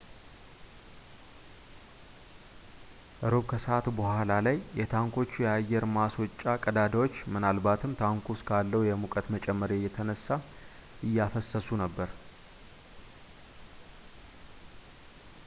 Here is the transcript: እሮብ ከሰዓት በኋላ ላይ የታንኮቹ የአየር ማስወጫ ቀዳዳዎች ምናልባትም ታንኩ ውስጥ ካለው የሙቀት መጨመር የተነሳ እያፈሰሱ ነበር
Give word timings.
እሮብ 3.25 3.43
ከሰዓት 3.51 3.87
በኋላ 3.97 4.29
ላይ 4.45 4.55
የታንኮቹ 4.79 5.33
የአየር 5.43 5.85
ማስወጫ 5.97 6.41
ቀዳዳዎች 6.63 7.15
ምናልባትም 7.33 7.93
ታንኩ 8.01 8.25
ውስጥ 8.35 8.45
ካለው 8.49 8.85
የሙቀት 8.87 9.27
መጨመር 9.35 9.73
የተነሳ 9.85 10.25
እያፈሰሱ 11.09 11.69
ነበር 11.83 12.11